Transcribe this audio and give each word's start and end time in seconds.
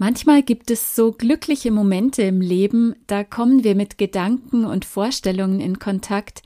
Manchmal 0.00 0.44
gibt 0.44 0.70
es 0.70 0.94
so 0.94 1.10
glückliche 1.10 1.72
Momente 1.72 2.22
im 2.22 2.40
Leben, 2.40 2.94
da 3.08 3.24
kommen 3.24 3.64
wir 3.64 3.74
mit 3.74 3.98
Gedanken 3.98 4.64
und 4.64 4.84
Vorstellungen 4.84 5.60
in 5.60 5.80
Kontakt, 5.80 6.42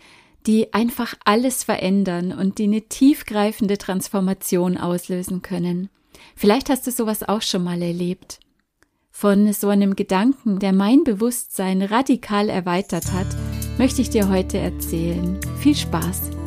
die 0.47 0.73
einfach 0.73 1.15
alles 1.27 1.63
verändern 1.63 2.33
und 2.33 2.57
die 2.59 2.65
eine 2.65 2.81
tiefgreifende 2.81 3.77
Transformation 3.77 4.79
auslösen 4.79 5.43
können. 5.43 5.91
Vielleicht 6.35 6.71
hast 6.71 6.87
du 6.87 6.91
sowas 6.91 7.23
auch 7.23 7.43
schon 7.43 7.63
mal 7.63 7.83
erlebt. 7.83 8.41
Von 9.11 9.53
so 9.53 9.69
einem 9.69 9.97
Gedanken, 9.97 10.59
der 10.59 10.73
mein 10.73 11.05
Bewusstsein 11.05 11.83
radikal 11.83 12.49
erweitert 12.49 13.13
hat, 13.13 13.29
möchte 13.77 14.01
ich 14.01 14.09
dir 14.09 14.31
heute 14.31 14.57
erzählen. 14.57 15.39
Viel 15.59 15.77
Spaß! 15.77 16.42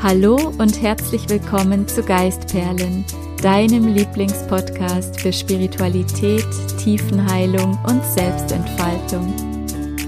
Hallo 0.00 0.52
und 0.58 0.80
herzlich 0.80 1.28
willkommen 1.28 1.88
zu 1.88 2.04
Geistperlen, 2.04 3.04
deinem 3.42 3.92
Lieblingspodcast 3.92 5.20
für 5.20 5.32
Spiritualität, 5.32 6.46
Tiefenheilung 6.78 7.76
und 7.84 8.04
Selbstentfaltung. 8.04 9.34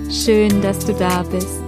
Schön, 0.08 0.62
dass 0.62 0.78
du 0.86 0.94
da 0.94 1.24
bist. 1.24 1.60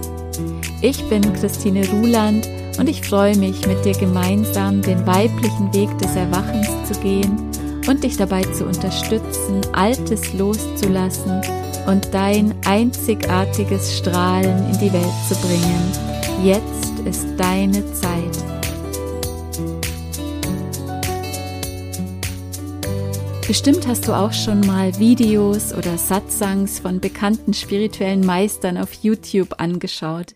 Ich 0.81 1.03
bin 1.09 1.33
Christine 1.33 1.85
Ruland 1.89 2.47
und 2.79 2.87
ich 2.87 3.05
freue 3.05 3.35
mich, 3.35 3.67
mit 3.67 3.83
dir 3.83 3.93
gemeinsam 3.93 4.81
den 4.81 5.05
weiblichen 5.05 5.73
Weg 5.73 5.89
des 5.97 6.15
Erwachens 6.15 6.69
zu 6.89 6.97
gehen 7.01 7.37
und 7.89 8.05
dich 8.05 8.15
dabei 8.15 8.43
zu 8.43 8.63
unterstützen, 8.65 9.59
Altes 9.73 10.31
loszulassen 10.31 11.41
und 11.87 12.13
dein 12.13 12.55
einzigartiges 12.65 13.97
Strahlen 13.97 14.71
in 14.71 14.79
die 14.79 14.93
Welt 14.93 15.13
zu 15.27 15.35
bringen. 15.45 15.91
Jetzt 16.41 16.92
ist 17.05 17.27
deine 17.37 17.85
Zeit. 17.93 18.37
Bestimmt 23.45 23.85
hast 23.87 24.07
du 24.07 24.13
auch 24.13 24.31
schon 24.31 24.61
mal 24.61 24.97
Videos 24.99 25.73
oder 25.73 25.97
Satsangs 25.97 26.79
von 26.79 27.01
bekannten 27.01 27.53
spirituellen 27.53 28.25
Meistern 28.25 28.77
auf 28.77 28.93
YouTube 28.93 29.59
angeschaut. 29.59 30.33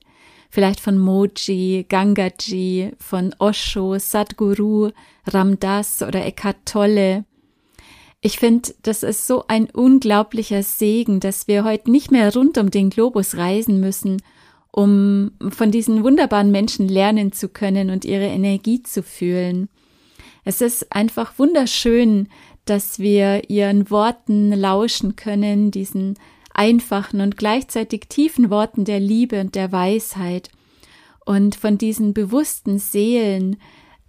Vielleicht 0.49 0.81
von 0.81 0.97
Moji, 0.97 1.85
Gangaji, 1.87 2.91
von 2.99 3.33
Osho, 3.39 3.97
Sadhguru, 3.97 4.91
Ramdas 5.25 6.01
oder 6.01 6.25
Eckhart 6.25 6.57
Tolle. 6.65 7.25
Ich 8.19 8.39
finde, 8.39 8.73
das 8.81 9.03
ist 9.03 9.25
so 9.25 9.45
ein 9.47 9.69
unglaublicher 9.69 10.63
Segen, 10.63 11.19
dass 11.19 11.47
wir 11.47 11.63
heute 11.63 11.91
nicht 11.91 12.11
mehr 12.11 12.33
rund 12.33 12.57
um 12.57 12.71
den 12.71 12.89
Globus 12.89 13.37
reisen 13.37 13.79
müssen, 13.79 14.21
um 14.77 15.31
von 15.49 15.71
diesen 15.71 16.03
wunderbaren 16.03 16.51
Menschen 16.51 16.87
lernen 16.87 17.31
zu 17.31 17.49
können 17.49 17.89
und 17.89 18.05
ihre 18.05 18.27
Energie 18.27 18.83
zu 18.83 19.01
fühlen. 19.01 19.69
Es 20.45 20.61
ist 20.61 20.95
einfach 20.95 21.39
wunderschön, 21.39 22.27
dass 22.65 22.99
wir 22.99 23.49
ihren 23.49 23.89
Worten 23.89 24.51
lauschen 24.51 25.15
können, 25.15 25.71
diesen 25.71 26.13
einfachen 26.53 27.21
und 27.21 27.37
gleichzeitig 27.37 28.01
tiefen 28.07 28.51
Worten 28.51 28.85
der 28.85 28.99
Liebe 28.99 29.41
und 29.41 29.55
der 29.55 29.71
Weisheit. 29.71 30.51
Und 31.25 31.55
von 31.55 31.79
diesen 31.79 32.13
bewussten 32.13 32.77
Seelen 32.77 33.57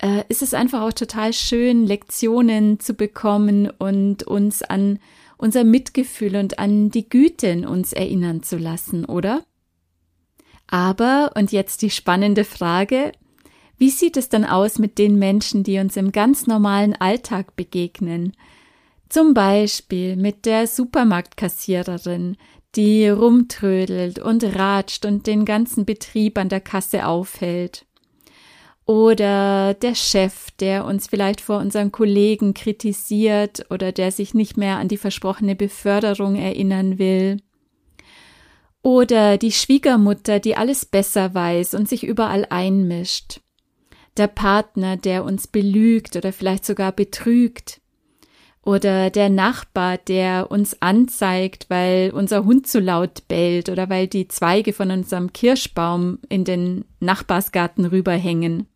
äh, 0.02 0.24
ist 0.28 0.42
es 0.42 0.52
einfach 0.52 0.82
auch 0.82 0.92
total 0.92 1.32
schön, 1.32 1.86
Lektionen 1.86 2.78
zu 2.78 2.92
bekommen 2.92 3.70
und 3.70 4.22
uns 4.24 4.62
an 4.62 4.98
unser 5.38 5.64
Mitgefühl 5.64 6.36
und 6.36 6.58
an 6.58 6.90
die 6.90 7.08
Güte 7.08 7.46
in 7.46 7.64
uns 7.64 7.94
erinnern 7.94 8.42
zu 8.42 8.58
lassen, 8.58 9.06
oder? 9.06 9.46
Aber, 10.68 11.32
und 11.34 11.50
jetzt 11.50 11.82
die 11.82 11.90
spannende 11.90 12.44
Frage, 12.44 13.12
wie 13.78 13.90
sieht 13.90 14.16
es 14.16 14.28
dann 14.28 14.44
aus 14.44 14.78
mit 14.78 14.98
den 14.98 15.18
Menschen, 15.18 15.64
die 15.64 15.78
uns 15.78 15.96
im 15.96 16.12
ganz 16.12 16.46
normalen 16.46 16.94
Alltag 16.94 17.56
begegnen? 17.56 18.32
Zum 19.08 19.34
Beispiel 19.34 20.16
mit 20.16 20.44
der 20.44 20.66
Supermarktkassiererin, 20.66 22.36
die 22.74 23.08
rumtrödelt 23.08 24.18
und 24.18 24.44
ratscht 24.44 25.06
und 25.06 25.26
den 25.26 25.44
ganzen 25.44 25.86
Betrieb 25.86 26.36
an 26.36 26.50
der 26.50 26.60
Kasse 26.60 27.06
aufhält. 27.06 27.86
Oder 28.84 29.74
der 29.74 29.94
Chef, 29.94 30.50
der 30.52 30.84
uns 30.84 31.08
vielleicht 31.08 31.40
vor 31.40 31.58
unseren 31.58 31.92
Kollegen 31.92 32.54
kritisiert 32.54 33.66
oder 33.70 33.92
der 33.92 34.12
sich 34.12 34.34
nicht 34.34 34.56
mehr 34.56 34.78
an 34.78 34.88
die 34.88 34.96
versprochene 34.96 35.54
Beförderung 35.54 36.36
erinnern 36.36 36.98
will. 36.98 37.38
Oder 38.82 39.38
die 39.38 39.52
Schwiegermutter, 39.52 40.38
die 40.40 40.56
alles 40.56 40.84
besser 40.84 41.34
weiß 41.34 41.74
und 41.74 41.88
sich 41.88 42.04
überall 42.04 42.46
einmischt. 42.48 43.40
Der 44.16 44.28
Partner, 44.28 44.96
der 44.96 45.24
uns 45.24 45.46
belügt 45.46 46.16
oder 46.16 46.32
vielleicht 46.32 46.64
sogar 46.64 46.92
betrügt. 46.92 47.80
Oder 48.62 49.10
der 49.10 49.30
Nachbar, 49.30 49.96
der 49.96 50.50
uns 50.50 50.82
anzeigt, 50.82 51.66
weil 51.68 52.10
unser 52.10 52.44
Hund 52.44 52.66
zu 52.66 52.80
laut 52.80 53.26
bellt 53.28 53.68
oder 53.68 53.88
weil 53.88 54.08
die 54.08 54.28
Zweige 54.28 54.72
von 54.72 54.90
unserem 54.90 55.32
Kirschbaum 55.32 56.18
in 56.28 56.44
den 56.44 56.84
Nachbarsgarten 57.00 57.86
rüberhängen. 57.86 58.66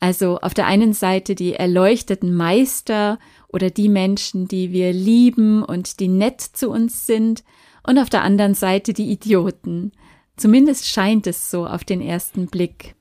Also 0.00 0.38
auf 0.40 0.52
der 0.52 0.66
einen 0.66 0.94
Seite 0.94 1.36
die 1.36 1.54
erleuchteten 1.54 2.34
Meister 2.34 3.20
oder 3.46 3.70
die 3.70 3.88
Menschen, 3.88 4.48
die 4.48 4.72
wir 4.72 4.92
lieben 4.92 5.62
und 5.62 6.00
die 6.00 6.08
nett 6.08 6.40
zu 6.40 6.70
uns 6.70 7.06
sind, 7.06 7.44
und 7.86 7.98
auf 7.98 8.10
der 8.10 8.22
anderen 8.22 8.54
Seite 8.54 8.92
die 8.92 9.10
Idioten. 9.10 9.92
Zumindest 10.36 10.86
scheint 10.86 11.26
es 11.26 11.50
so 11.50 11.66
auf 11.66 11.84
den 11.84 12.00
ersten 12.00 12.46
Blick. 12.46 12.94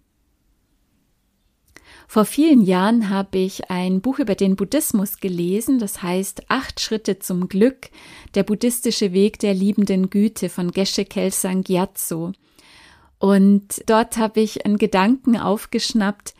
Vor 2.07 2.25
vielen 2.25 2.61
Jahren 2.61 3.09
habe 3.09 3.37
ich 3.37 3.71
ein 3.71 4.01
Buch 4.01 4.19
über 4.19 4.35
den 4.35 4.57
Buddhismus 4.57 5.21
gelesen, 5.21 5.79
das 5.79 6.03
heißt 6.03 6.43
Acht 6.49 6.81
Schritte 6.81 7.19
zum 7.19 7.47
Glück, 7.47 7.89
der 8.35 8.43
buddhistische 8.43 9.13
Weg 9.13 9.39
der 9.39 9.53
liebenden 9.53 10.09
Güte 10.09 10.49
von 10.49 10.71
Geshe 10.71 11.05
Kelsang 11.05 11.63
Gyatso. 11.63 12.33
Und 13.17 13.81
dort 13.85 14.17
habe 14.17 14.41
ich 14.41 14.65
einen 14.65 14.77
Gedanken 14.77 15.37
aufgeschnappt, 15.37 16.33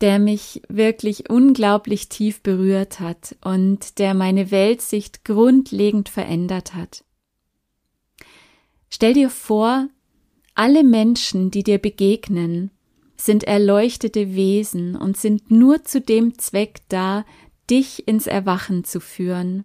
der 0.00 0.18
mich 0.18 0.62
wirklich 0.68 1.28
unglaublich 1.28 2.08
tief 2.08 2.42
berührt 2.42 2.98
hat 3.00 3.36
und 3.44 3.98
der 3.98 4.14
meine 4.14 4.50
Weltsicht 4.50 5.26
grundlegend 5.26 6.08
verändert 6.08 6.74
hat. 6.74 7.04
Stell 8.90 9.14
dir 9.14 9.30
vor, 9.30 9.88
alle 10.54 10.82
Menschen, 10.82 11.50
die 11.50 11.62
dir 11.62 11.78
begegnen, 11.78 12.70
sind 13.16 13.44
erleuchtete 13.44 14.34
Wesen 14.34 14.96
und 14.96 15.16
sind 15.16 15.50
nur 15.50 15.84
zu 15.84 16.00
dem 16.00 16.38
Zweck 16.38 16.80
da, 16.88 17.24
dich 17.68 18.08
ins 18.08 18.26
Erwachen 18.26 18.84
zu 18.84 19.00
führen. 19.00 19.64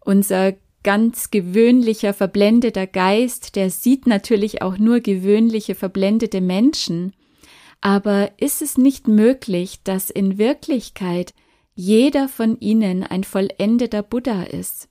Unser 0.00 0.54
ganz 0.82 1.30
gewöhnlicher, 1.30 2.14
verblendeter 2.14 2.86
Geist, 2.86 3.56
der 3.56 3.70
sieht 3.70 4.06
natürlich 4.06 4.62
auch 4.62 4.78
nur 4.78 5.00
gewöhnliche, 5.00 5.74
verblendete 5.74 6.40
Menschen, 6.40 7.12
aber 7.80 8.30
ist 8.38 8.62
es 8.62 8.78
nicht 8.78 9.08
möglich, 9.08 9.82
dass 9.82 10.10
in 10.10 10.38
Wirklichkeit 10.38 11.34
jeder 11.74 12.28
von 12.28 12.58
ihnen 12.60 13.02
ein 13.02 13.24
vollendeter 13.24 14.02
Buddha 14.02 14.44
ist? 14.44 14.88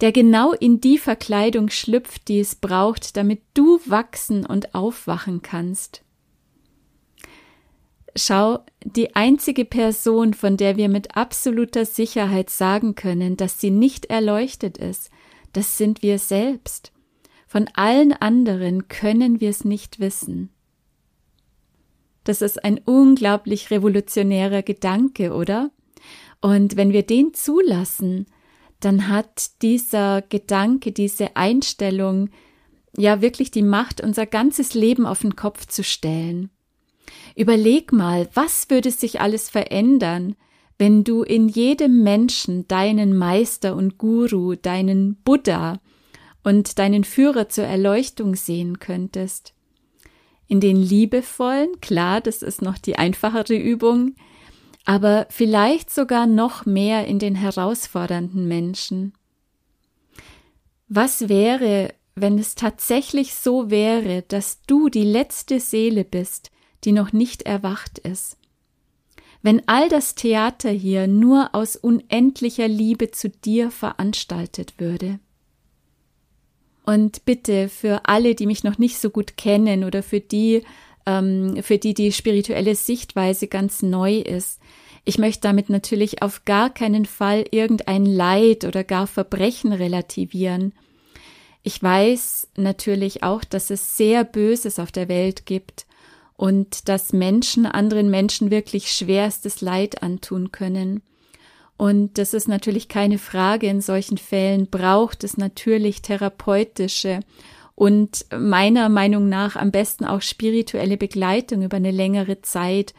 Der 0.00 0.12
genau 0.12 0.52
in 0.52 0.80
die 0.80 0.98
Verkleidung 0.98 1.70
schlüpft, 1.70 2.28
die 2.28 2.40
es 2.40 2.54
braucht, 2.54 3.16
damit 3.16 3.42
du 3.54 3.80
wachsen 3.86 4.44
und 4.46 4.74
aufwachen 4.74 5.42
kannst. 5.42 6.02
Schau, 8.16 8.60
die 8.84 9.16
einzige 9.16 9.64
Person, 9.64 10.34
von 10.34 10.56
der 10.56 10.76
wir 10.76 10.88
mit 10.88 11.16
absoluter 11.16 11.84
Sicherheit 11.84 12.48
sagen 12.48 12.94
können, 12.94 13.36
dass 13.36 13.60
sie 13.60 13.70
nicht 13.70 14.06
erleuchtet 14.06 14.78
ist, 14.78 15.10
das 15.52 15.78
sind 15.78 16.02
wir 16.02 16.18
selbst. 16.18 16.92
Von 17.46 17.68
allen 17.74 18.12
anderen 18.12 18.88
können 18.88 19.40
wir 19.40 19.50
es 19.50 19.64
nicht 19.64 20.00
wissen. 20.00 20.50
Das 22.24 22.40
ist 22.40 22.64
ein 22.64 22.80
unglaublich 22.84 23.70
revolutionärer 23.70 24.62
Gedanke, 24.62 25.34
oder? 25.34 25.70
Und 26.40 26.76
wenn 26.76 26.92
wir 26.92 27.02
den 27.02 27.34
zulassen, 27.34 28.26
dann 28.84 29.08
hat 29.08 29.62
dieser 29.62 30.22
Gedanke, 30.22 30.92
diese 30.92 31.36
Einstellung 31.36 32.30
ja 32.96 33.20
wirklich 33.20 33.50
die 33.50 33.62
Macht, 33.62 34.00
unser 34.00 34.26
ganzes 34.26 34.74
Leben 34.74 35.06
auf 35.06 35.20
den 35.20 35.36
Kopf 35.36 35.66
zu 35.66 35.82
stellen. 35.82 36.50
Überleg 37.36 37.92
mal, 37.92 38.28
was 38.34 38.70
würde 38.70 38.90
sich 38.90 39.20
alles 39.20 39.50
verändern, 39.50 40.36
wenn 40.78 41.04
du 41.04 41.22
in 41.22 41.48
jedem 41.48 42.02
Menschen 42.02 42.66
deinen 42.68 43.16
Meister 43.16 43.76
und 43.76 43.98
Guru, 43.98 44.54
deinen 44.54 45.16
Buddha 45.16 45.80
und 46.42 46.78
deinen 46.78 47.04
Führer 47.04 47.48
zur 47.48 47.64
Erleuchtung 47.64 48.34
sehen 48.34 48.78
könntest. 48.80 49.54
In 50.46 50.60
den 50.60 50.76
liebevollen, 50.76 51.80
klar, 51.80 52.20
das 52.20 52.42
ist 52.42 52.60
noch 52.60 52.78
die 52.78 52.96
einfachere 52.96 53.56
Übung, 53.56 54.14
aber 54.84 55.26
vielleicht 55.30 55.90
sogar 55.90 56.26
noch 56.26 56.66
mehr 56.66 57.06
in 57.06 57.18
den 57.18 57.34
herausfordernden 57.34 58.46
Menschen. 58.46 59.14
Was 60.88 61.28
wäre, 61.28 61.94
wenn 62.14 62.38
es 62.38 62.54
tatsächlich 62.54 63.34
so 63.34 63.70
wäre, 63.70 64.22
dass 64.22 64.62
du 64.62 64.88
die 64.88 65.04
letzte 65.04 65.58
Seele 65.58 66.04
bist, 66.04 66.50
die 66.84 66.92
noch 66.92 67.12
nicht 67.12 67.42
erwacht 67.42 67.98
ist. 67.98 68.36
Wenn 69.42 69.62
all 69.66 69.88
das 69.88 70.14
Theater 70.14 70.70
hier 70.70 71.06
nur 71.06 71.54
aus 71.54 71.76
unendlicher 71.76 72.68
Liebe 72.68 73.10
zu 73.10 73.28
dir 73.28 73.70
veranstaltet 73.70 74.74
würde. 74.78 75.18
Und 76.86 77.24
bitte 77.24 77.68
für 77.68 78.06
alle, 78.06 78.34
die 78.34 78.46
mich 78.46 78.62
noch 78.62 78.78
nicht 78.78 78.98
so 78.98 79.10
gut 79.10 79.36
kennen 79.36 79.84
oder 79.84 80.02
für 80.02 80.20
die, 80.20 80.62
ähm, 81.06 81.62
für 81.62 81.78
die 81.78 81.94
die 81.94 82.12
spirituelle 82.12 82.74
Sichtweise 82.74 83.46
ganz 83.48 83.82
neu 83.82 84.18
ist, 84.18 84.60
ich 85.04 85.18
möchte 85.18 85.42
damit 85.42 85.68
natürlich 85.68 86.22
auf 86.22 86.44
gar 86.44 86.70
keinen 86.70 87.04
Fall 87.04 87.44
irgendein 87.50 88.06
Leid 88.06 88.64
oder 88.64 88.84
gar 88.84 89.06
Verbrechen 89.06 89.72
relativieren. 89.72 90.72
Ich 91.62 91.82
weiß 91.82 92.48
natürlich 92.56 93.22
auch, 93.22 93.44
dass 93.44 93.70
es 93.70 93.96
sehr 93.96 94.24
Böses 94.24 94.78
auf 94.78 94.92
der 94.92 95.08
Welt 95.08 95.44
gibt 95.46 95.86
und 96.36 96.88
dass 96.88 97.12
Menschen 97.12 97.66
anderen 97.66 98.10
Menschen 98.10 98.50
wirklich 98.50 98.92
schwerstes 98.92 99.60
Leid 99.60 100.02
antun 100.02 100.52
können. 100.52 101.02
Und 101.76 102.18
das 102.18 102.34
ist 102.34 102.48
natürlich 102.48 102.88
keine 102.88 103.18
Frage. 103.18 103.66
In 103.66 103.80
solchen 103.80 104.18
Fällen 104.18 104.68
braucht 104.68 105.24
es 105.24 105.36
natürlich 105.36 106.02
therapeutische 106.02 107.20
und 107.74 108.26
meiner 108.36 108.88
Meinung 108.88 109.28
nach 109.28 109.56
am 109.56 109.70
besten 109.70 110.04
auch 110.04 110.22
spirituelle 110.22 110.96
Begleitung 110.96 111.62
über 111.62 111.76
eine 111.76 111.90
längere 111.90 112.40
Zeit, 112.42 112.94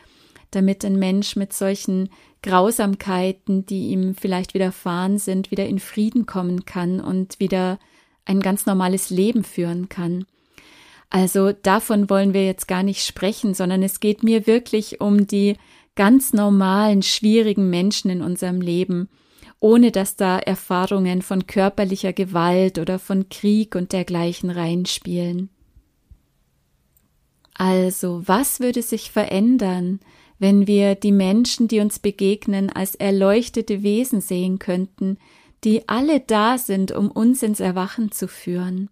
damit 0.51 0.83
ein 0.83 0.97
Mensch 0.97 1.35
mit 1.35 1.53
solchen 1.53 2.09
Grausamkeiten, 2.41 3.65
die 3.65 3.89
ihm 3.89 4.15
vielleicht 4.15 4.53
widerfahren 4.53 5.17
sind, 5.17 5.51
wieder 5.51 5.65
in 5.65 5.79
Frieden 5.79 6.25
kommen 6.25 6.65
kann 6.65 6.99
und 6.99 7.39
wieder 7.39 7.79
ein 8.25 8.39
ganz 8.39 8.65
normales 8.65 9.09
Leben 9.09 9.43
führen 9.43 9.89
kann. 9.89 10.25
Also 11.09 11.51
davon 11.51 12.09
wollen 12.09 12.33
wir 12.33 12.45
jetzt 12.45 12.67
gar 12.67 12.83
nicht 12.83 13.05
sprechen, 13.05 13.53
sondern 13.53 13.83
es 13.83 13.99
geht 13.99 14.23
mir 14.23 14.47
wirklich 14.47 14.99
um 15.01 15.27
die 15.27 15.55
ganz 15.95 16.33
normalen, 16.33 17.03
schwierigen 17.03 17.69
Menschen 17.69 18.11
in 18.11 18.21
unserem 18.21 18.59
Leben, 18.59 19.07
ohne 19.65 19.91
dass 19.91 20.15
da 20.15 20.37
Erfahrungen 20.37 21.23
von 21.23 21.47
körperlicher 21.47 22.13
Gewalt 22.13 22.77
oder 22.77 22.99
von 22.99 23.29
Krieg 23.29 23.73
und 23.73 23.93
dergleichen 23.93 24.51
reinspielen. 24.51 25.49
Also, 27.55 28.21
was 28.27 28.59
würde 28.59 28.83
sich 28.83 29.09
verändern, 29.09 30.01
wenn 30.37 30.67
wir 30.67 30.93
die 30.93 31.11
Menschen, 31.11 31.67
die 31.67 31.79
uns 31.79 31.97
begegnen, 31.97 32.69
als 32.69 32.93
erleuchtete 32.93 33.81
Wesen 33.81 34.21
sehen 34.21 34.59
könnten, 34.59 35.17
die 35.63 35.89
alle 35.89 36.19
da 36.19 36.59
sind, 36.59 36.91
um 36.91 37.09
uns 37.09 37.41
ins 37.41 37.59
Erwachen 37.59 38.11
zu 38.11 38.27
führen. 38.27 38.91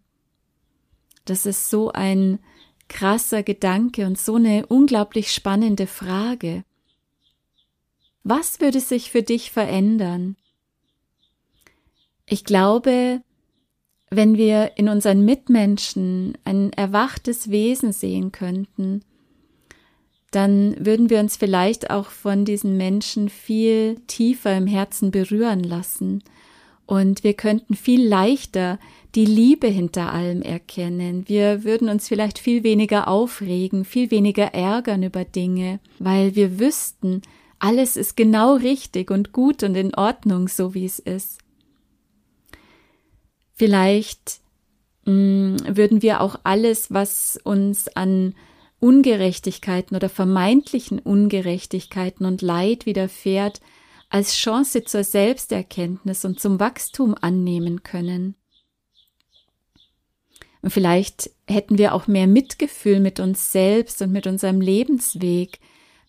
Das 1.26 1.46
ist 1.46 1.70
so 1.70 1.92
ein 1.92 2.40
krasser 2.88 3.44
Gedanke 3.44 4.08
und 4.08 4.18
so 4.18 4.38
eine 4.38 4.66
unglaublich 4.66 5.34
spannende 5.34 5.86
Frage. 5.86 6.64
Was 8.24 8.60
würde 8.60 8.80
sich 8.80 9.12
für 9.12 9.22
dich 9.22 9.52
verändern? 9.52 10.36
Ich 12.26 12.44
glaube, 12.44 13.22
wenn 14.10 14.38
wir 14.38 14.72
in 14.76 14.90
unseren 14.90 15.26
Mitmenschen 15.26 16.38
ein 16.46 16.72
erwachtes 16.74 17.50
Wesen 17.50 17.92
sehen 17.92 18.32
könnten, 18.32 19.04
dann 20.32 20.76
würden 20.84 21.10
wir 21.10 21.20
uns 21.20 21.38
vielleicht 21.38 21.92
auch 21.92 22.08
von 22.08 22.44
diesen 22.46 22.76
Menschen 22.76 23.30
viel 23.30 24.00
tiefer 24.08 24.58
im 24.58 24.68
Herzen 24.68 25.12
berühren 25.12 25.64
lassen 25.64 26.24
und 26.86 27.24
wir 27.24 27.34
könnten 27.34 27.76
viel 27.76 28.06
leichter 28.08 28.80
die 29.16 29.26
Liebe 29.26 29.68
hinter 29.68 30.12
allem 30.12 30.42
erkennen. 30.42 31.24
Wir 31.28 31.64
würden 31.64 31.88
uns 31.88 32.08
vielleicht 32.08 32.40
viel 32.40 32.64
weniger 32.64 33.08
aufregen, 33.08 33.86
viel 33.86 34.10
weniger 34.12 34.54
ärgern 34.54 35.04
über 35.04 35.24
Dinge, 35.24 35.80
weil 36.00 36.36
wir 36.36 36.60
wüssten, 36.60 37.22
alles 37.60 37.96
ist 37.96 38.18
genau 38.18 38.56
richtig 38.56 39.12
und 39.12 39.32
gut 39.32 39.64
und 39.64 39.76
in 39.76 39.94
Ordnung, 39.96 40.48
so 40.48 40.74
wie 40.74 40.86
es 40.86 41.00
ist. 41.00 41.43
Vielleicht 43.54 44.40
mh, 45.06 45.14
mm, 45.14 45.58
würden 45.78 46.02
wir 46.02 46.22
auch 46.22 46.40
alles, 46.44 46.92
was 46.92 47.40
uns 47.44 47.88
an 47.96 48.36
Ungerechtigkeiten 48.80 49.96
oder 49.96 50.10
vermeintlichen 50.10 51.00
Ungerechtigkeiten 51.00 52.26
und 52.26 52.42
Leid 52.42 52.86
widerfährt, 52.86 53.62
als 54.10 54.36
Chance 54.36 54.84
zur 54.84 55.04
Selbsterkenntnis 55.04 56.26
und 56.26 56.40
zum 56.40 56.60
Wachstum 56.60 57.16
annehmen 57.20 57.84
können. 57.84 58.36
Und 60.62 60.72
vielleicht 60.72 61.30
hätten 61.48 61.78
wir 61.78 61.94
auch 61.94 62.08
mehr 62.08 62.28
Mitgefühl 62.28 63.00
mit 63.00 63.20
uns 63.20 63.52
selbst 63.52 64.02
und 64.02 64.12
mit 64.12 64.28
unserem 64.28 64.62
Lebensweg, 64.62 65.60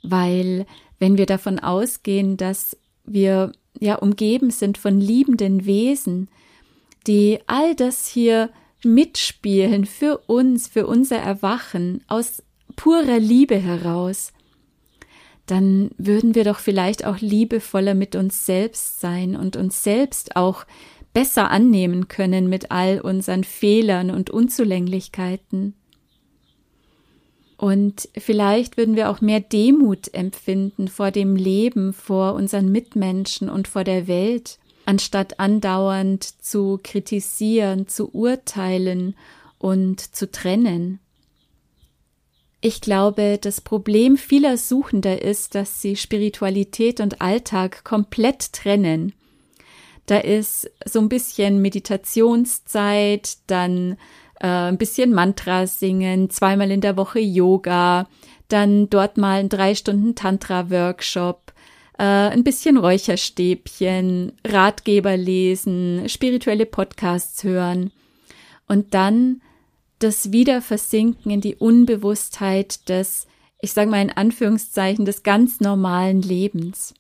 weil 0.03 0.67
wenn 0.99 1.17
wir 1.17 1.27
davon 1.27 1.59
ausgehen, 1.59 2.37
dass 2.37 2.77
wir 3.05 3.53
ja 3.81 3.97
umgeben 3.97 4.51
sind 4.51 4.79
von 4.79 5.01
liebenden 5.01 5.65
Wesen, 5.65 6.29
die 7.07 7.41
all 7.47 7.75
das 7.75 8.07
hier 8.07 8.51
mitspielen 8.83 9.87
für 9.87 10.19
uns, 10.27 10.69
für 10.69 10.87
unser 10.87 11.17
Erwachen 11.17 12.03
aus 12.07 12.43
purer 12.77 13.19
Liebe 13.19 13.57
heraus, 13.57 14.33
dann 15.47 15.91
würden 15.99 16.35
wir 16.35 16.45
doch 16.45 16.59
vielleicht 16.59 17.05
auch 17.05 17.19
liebevoller 17.19 17.95
mit 17.95 18.17
uns 18.17 18.47
selbst 18.47 19.01
sein 19.01 19.37
und 19.37 19.57
uns 19.57 19.85
selbst 19.85 20.37
auch 20.37 20.65
besser 21.13 21.51
annehmen 21.51 22.09
können 22.09 22.49
mit 22.49 22.71
all 22.71 23.01
unseren 23.01 23.45
Fehlern 23.45 24.11
und 24.11 24.31
Unzulänglichkeiten. 24.31 25.75
Und 27.57 28.09
vielleicht 28.19 28.77
würden 28.77 28.97
wir 28.97 29.11
auch 29.11 29.21
mehr 29.21 29.41
Demut 29.41 30.13
empfinden 30.13 30.89
vor 30.89 31.11
dem 31.11 31.37
Leben, 31.37 31.93
vor 31.93 32.35
unseren 32.35 32.71
Mitmenschen 32.73 33.49
und 33.49 33.69
vor 33.69 33.85
der 33.85 34.09
Welt, 34.09 34.59
anstatt 34.87 35.41
andauernd 35.41 36.25
zu 36.43 36.79
kritisieren, 36.83 37.89
zu 37.89 38.11
urteilen 38.15 39.17
und 39.59 40.01
zu 40.01 40.31
trennen. 40.31 41.01
Ich 42.61 42.81
glaube, 42.81 43.39
das 43.41 43.61
Problem 43.61 44.17
vieler 44.17 44.57
Suchender 44.57 45.21
ist, 45.21 45.55
dass 45.55 45.83
sie 45.83 45.97
Spiritualität 45.97 47.01
und 47.01 47.21
Alltag 47.21 47.85
komplett 47.85 48.53
trennen. 48.53 49.13
Da 50.07 50.19
ist 50.19 50.71
so 50.85 51.01
ein 51.01 51.09
bisschen 51.09 51.63
Meditationszeit, 51.63 53.39
dann 53.47 53.99
äh, 54.41 54.47
ein 54.47 54.79
bisschen 54.79 55.13
Mantra 55.13 55.67
singen, 55.67 56.31
zweimal 56.31 56.71
in 56.71 56.81
der 56.81 56.97
Woche 56.97 57.21
Yoga, 57.21 58.09
dann 58.49 58.91
dort 58.91 59.17
mal 59.17 59.41
ein 59.41 59.49
drei 59.49 59.75
Stunden 59.75 60.15
Tantra-Workshop, 60.15 61.54
äh, 61.99 62.03
ein 62.03 62.45
bisschen 62.45 62.77
Räucherstäbchen, 62.77 64.33
Ratgeber 64.47 65.17
lesen, 65.17 66.09
spirituelle 66.09 66.67
Podcasts 66.67 67.45
hören. 67.45 67.93
Und 68.67 68.95
dann 68.95 69.43
das 69.99 70.33
Wiederversinken 70.33 71.31
in 71.31 71.41
die 71.41 71.57
Unbewusstheit 71.57 72.89
des, 72.89 73.27
ich 73.61 73.73
sage 73.73 73.91
mal 73.91 74.03
in 74.03 74.11
Anführungszeichen, 74.11 75.05
des 75.05 75.23
ganz 75.23 75.61
normalen 75.61 76.21
Lebens. 76.21 76.95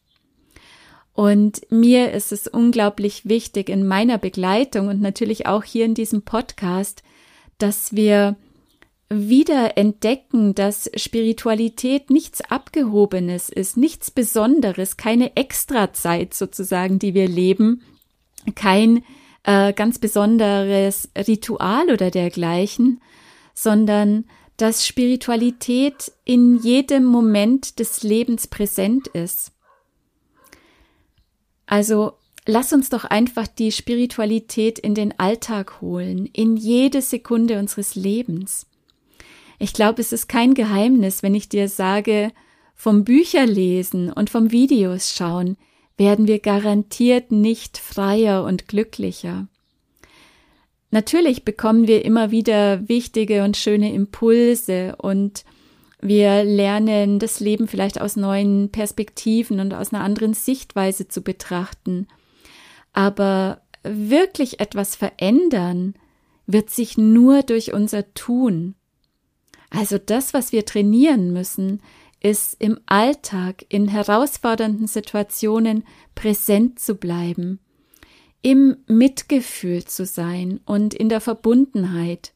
Und 1.13 1.61
mir 1.71 2.13
ist 2.13 2.33
es 2.33 2.49
unglaublich 2.49 3.29
wichtig 3.29 3.69
in 3.69 3.87
meiner 3.87 4.19
Begleitung 4.19 4.89
und 4.89 5.01
natürlich 5.01 5.47
auch 5.47 5.63
hier 5.63 5.85
in 5.85 5.95
diesem 5.95 6.23
Podcast, 6.23 7.03
dass 7.59 7.95
wir 7.95 8.37
wieder 9.17 9.77
entdecken, 9.77 10.55
dass 10.55 10.91
Spiritualität 10.97 12.11
nichts 12.11 12.41
Abgehobenes 12.41 13.49
ist, 13.49 13.77
nichts 13.77 14.11
Besonderes, 14.11 14.97
keine 14.97 15.37
Extrazeit 15.37 16.35
sozusagen, 16.35 16.99
die 16.99 17.15
wir 17.15 17.29
leben, 17.29 17.83
kein 18.55 19.05
äh, 19.45 19.73
ganz 19.73 19.99
besonderes 19.99 21.11
Ritual 21.17 21.91
oder 21.91 22.11
dergleichen, 22.11 23.01
sondern 23.55 24.25
dass 24.57 24.87
Spiritualität 24.87 26.13
in 26.25 26.59
jedem 26.59 27.05
Moment 27.05 27.79
des 27.79 28.03
Lebens 28.03 28.47
präsent 28.47 29.09
ist. 29.09 29.53
Also 31.67 32.13
lass 32.47 32.73
uns 32.73 32.91
doch 32.91 33.05
einfach 33.05 33.47
die 33.47 33.73
Spiritualität 33.73 34.79
in 34.79 34.95
den 34.95 35.19
Alltag 35.19 35.81
holen, 35.81 36.27
in 36.27 36.57
jede 36.57 37.03
Sekunde 37.03 37.59
unseres 37.59 37.95
Lebens. 37.95 38.67
Ich 39.59 39.73
glaube, 39.73 40.01
es 40.01 40.13
ist 40.13 40.29
kein 40.29 40.55
Geheimnis, 40.55 41.23
wenn 41.23 41.35
ich 41.35 41.49
dir 41.49 41.69
sage, 41.69 42.33
vom 42.75 43.05
Bücherlesen 43.05 44.13
und 44.13 44.31
vom 44.31 44.51
Videos 44.51 45.15
schauen 45.15 45.57
werden 45.97 46.27
wir 46.27 46.41
garantiert 46.41 47.31
nicht 47.31 47.79
freier 47.79 48.45
und 48.45 48.69
glücklicher. 48.69 49.47
Natürlich 50.91 51.45
bekommen 51.45 51.89
wir 51.89 52.05
immer 52.05 52.31
wieder 52.31 52.89
wichtige 52.89 53.45
und 53.45 53.57
schöne 53.57 53.93
Impulse 53.93 54.97
und 54.97 55.45
wir 56.01 56.45
lernen 56.45 57.19
das 57.19 57.41
Leben 57.41 57.67
vielleicht 57.67 58.01
aus 58.01 58.17
neuen 58.17 58.71
Perspektiven 58.71 59.59
und 59.59 59.73
aus 59.73 59.93
einer 59.93 60.05
anderen 60.05 60.35
Sichtweise 60.35 61.09
zu 61.09 61.23
betrachten. 61.23 62.07
Aber 62.93 63.63
wirklich 63.83 64.61
etwas 64.61 64.95
verändern 64.97 65.95
wird 66.47 66.71
sich 66.71 66.99
nur 66.99 67.43
durch 67.43 67.73
unser 67.73 68.13
Tun. 68.15 68.75
Also 69.77 69.99
das, 69.99 70.35
was 70.35 70.53
wir 70.53 70.65
trainieren 70.65 71.33
müssen, 71.33 71.81
ist 72.21 72.57
im 72.59 72.79
Alltag, 72.87 73.67
in 73.69 73.89
herausfordernden 73.89 74.87
Situationen 74.87 75.85
präsent 76.15 76.79
zu 76.79 76.95
bleiben, 76.95 77.59
im 78.41 78.77
Mitgefühl 78.87 79.85
zu 79.85 80.07
sein 80.07 80.61
und 80.65 80.95
in 80.95 81.09
der 81.09 81.21
Verbundenheit 81.21 82.33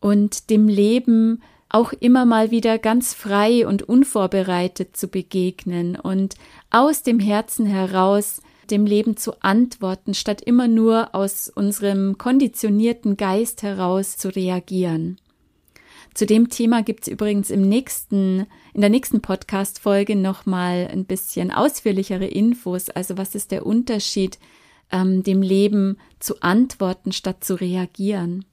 und 0.00 0.50
dem 0.50 0.68
Leben 0.68 1.42
auch 1.70 1.92
immer 1.92 2.24
mal 2.24 2.50
wieder 2.50 2.78
ganz 2.78 3.14
frei 3.14 3.66
und 3.66 3.82
unvorbereitet 3.82 4.96
zu 4.96 5.08
begegnen 5.08 5.96
und 5.96 6.36
aus 6.70 7.02
dem 7.02 7.18
Herzen 7.18 7.66
heraus 7.66 8.42
dem 8.70 8.86
Leben 8.86 9.16
zu 9.16 9.42
antworten, 9.42 10.14
statt 10.14 10.40
immer 10.40 10.68
nur 10.68 11.14
aus 11.14 11.50
unserem 11.52 12.16
konditionierten 12.16 13.16
Geist 13.16 13.62
heraus 13.62 14.16
zu 14.16 14.28
reagieren. 14.28 15.18
Zu 16.14 16.26
dem 16.26 16.48
Thema 16.48 16.84
gibt 16.84 17.02
es 17.02 17.08
übrigens 17.08 17.50
im 17.50 17.68
nächsten, 17.68 18.46
in 18.72 18.80
der 18.80 18.90
nächsten 18.90 19.20
Podcast-Folge 19.20 20.14
nochmal 20.14 20.88
ein 20.90 21.06
bisschen 21.06 21.50
ausführlichere 21.50 22.26
Infos. 22.26 22.88
Also 22.88 23.18
was 23.18 23.34
ist 23.34 23.50
der 23.50 23.66
Unterschied, 23.66 24.38
ähm, 24.92 25.24
dem 25.24 25.42
Leben 25.42 25.98
zu 26.20 26.40
antworten 26.40 27.10
statt 27.10 27.42
zu 27.42 27.60
reagieren? 27.60 28.44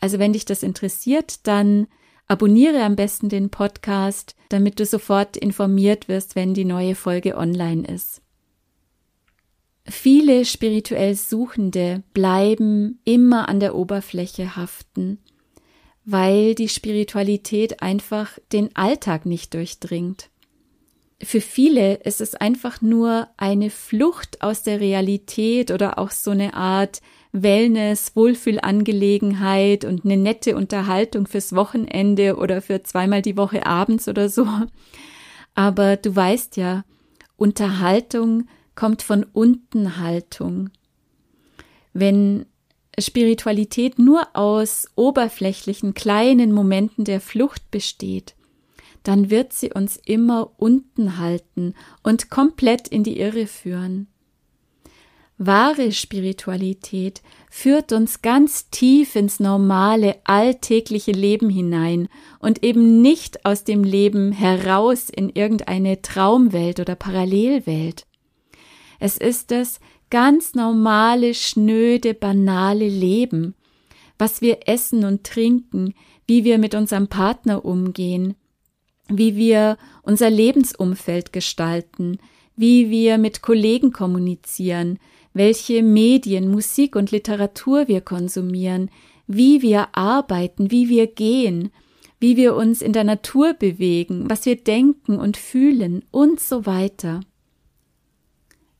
Also 0.00 0.18
wenn 0.18 0.32
dich 0.32 0.46
das 0.46 0.62
interessiert, 0.62 1.46
dann 1.46 1.86
abonniere 2.28 2.82
am 2.82 2.96
besten 2.96 3.28
den 3.28 3.50
Podcast, 3.50 4.34
damit 4.48 4.80
du 4.80 4.86
sofort 4.86 5.36
informiert 5.36 6.08
wirst, 6.08 6.34
wenn 6.34 6.54
die 6.54 6.64
neue 6.64 6.94
Folge 6.94 7.36
online 7.36 7.86
ist. 7.86 8.22
Viele 9.84 10.46
spirituell 10.46 11.14
Suchende 11.14 12.02
bleiben 12.14 13.00
immer 13.04 13.50
an 13.50 13.60
der 13.60 13.74
Oberfläche 13.74 14.56
haften 14.56 15.18
weil 16.06 16.54
die 16.54 16.68
Spiritualität 16.68 17.82
einfach 17.82 18.38
den 18.52 18.74
Alltag 18.76 19.26
nicht 19.26 19.52
durchdringt. 19.52 20.30
Für 21.20 21.40
viele 21.40 21.94
ist 21.94 22.20
es 22.20 22.34
einfach 22.34 22.80
nur 22.80 23.28
eine 23.36 23.70
Flucht 23.70 24.40
aus 24.40 24.62
der 24.62 24.80
Realität 24.80 25.70
oder 25.72 25.98
auch 25.98 26.12
so 26.12 26.30
eine 26.30 26.54
Art 26.54 27.00
Wellness, 27.32 28.14
Wohlfühlangelegenheit 28.14 29.84
und 29.84 30.04
eine 30.04 30.16
nette 30.16 30.56
Unterhaltung 30.56 31.26
fürs 31.26 31.54
Wochenende 31.54 32.36
oder 32.36 32.62
für 32.62 32.82
zweimal 32.82 33.20
die 33.20 33.36
Woche 33.36 33.66
abends 33.66 34.08
oder 34.08 34.28
so. 34.28 34.46
Aber 35.54 35.96
du 35.96 36.14
weißt 36.14 36.56
ja, 36.56 36.84
Unterhaltung 37.36 38.46
kommt 38.76 39.02
von 39.02 39.24
Untenhaltung. 39.24 40.70
Wenn 41.92 42.46
Spiritualität 42.98 43.98
nur 43.98 44.26
aus 44.34 44.88
oberflächlichen 44.94 45.94
kleinen 45.94 46.52
Momenten 46.52 47.04
der 47.04 47.20
Flucht 47.20 47.70
besteht, 47.70 48.34
dann 49.02 49.30
wird 49.30 49.52
sie 49.52 49.72
uns 49.72 49.96
immer 50.04 50.52
unten 50.56 51.18
halten 51.18 51.74
und 52.02 52.30
komplett 52.30 52.88
in 52.88 53.04
die 53.04 53.20
Irre 53.20 53.46
führen. 53.46 54.08
Wahre 55.38 55.92
Spiritualität 55.92 57.20
führt 57.50 57.92
uns 57.92 58.22
ganz 58.22 58.70
tief 58.70 59.16
ins 59.16 59.38
normale, 59.38 60.16
alltägliche 60.24 61.12
Leben 61.12 61.50
hinein 61.50 62.08
und 62.38 62.64
eben 62.64 63.02
nicht 63.02 63.44
aus 63.44 63.62
dem 63.62 63.84
Leben 63.84 64.32
heraus 64.32 65.10
in 65.10 65.28
irgendeine 65.28 66.00
Traumwelt 66.00 66.80
oder 66.80 66.94
Parallelwelt. 66.94 68.06
Es 68.98 69.18
ist 69.18 69.52
es, 69.52 69.78
ganz 70.10 70.54
normale, 70.54 71.34
schnöde, 71.34 72.14
banale 72.14 72.88
Leben, 72.88 73.54
was 74.18 74.40
wir 74.40 74.60
essen 74.66 75.04
und 75.04 75.24
trinken, 75.24 75.94
wie 76.26 76.44
wir 76.44 76.58
mit 76.58 76.74
unserem 76.74 77.08
Partner 77.08 77.64
umgehen, 77.64 78.34
wie 79.08 79.36
wir 79.36 79.76
unser 80.02 80.30
Lebensumfeld 80.30 81.32
gestalten, 81.32 82.18
wie 82.56 82.90
wir 82.90 83.18
mit 83.18 83.42
Kollegen 83.42 83.92
kommunizieren, 83.92 84.98
welche 85.34 85.82
Medien, 85.82 86.50
Musik 86.50 86.96
und 86.96 87.10
Literatur 87.10 87.88
wir 87.88 88.00
konsumieren, 88.00 88.90
wie 89.26 89.60
wir 89.60 89.94
arbeiten, 89.94 90.70
wie 90.70 90.88
wir 90.88 91.06
gehen, 91.06 91.70
wie 92.18 92.36
wir 92.36 92.56
uns 92.56 92.80
in 92.80 92.92
der 92.92 93.04
Natur 93.04 93.52
bewegen, 93.52 94.30
was 94.30 94.46
wir 94.46 94.56
denken 94.56 95.18
und 95.18 95.36
fühlen 95.36 96.04
und 96.10 96.40
so 96.40 96.64
weiter. 96.64 97.20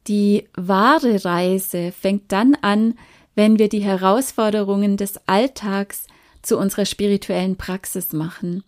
Die 0.08 0.48
wahre 0.56 1.24
Reise 1.24 1.92
fängt 1.92 2.30
dann 2.32 2.54
an, 2.54 2.94
wenn 3.34 3.58
wir 3.58 3.68
die 3.68 3.82
Herausforderungen 3.82 4.96
des 4.96 5.20
Alltags 5.26 6.06
zu 6.42 6.58
unserer 6.58 6.86
spirituellen 6.86 7.56
Praxis 7.56 8.12
machen. 8.12 8.62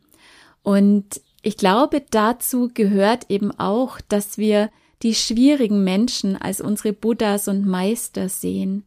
Und 0.63 1.21
ich 1.43 1.57
glaube, 1.57 2.03
dazu 2.11 2.71
gehört 2.73 3.31
eben 3.31 3.53
auch, 3.53 4.01
dass 4.09 4.37
wir 4.37 4.71
die 5.03 5.15
schwierigen 5.15 5.85
Menschen 5.85 6.37
als 6.37 6.61
unsere 6.61 6.93
Buddhas 6.93 7.47
und 7.47 7.65
Meister 7.65 8.29
sehen. 8.29 8.85